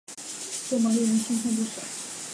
[0.67, 1.79] 多么令人心痛不舍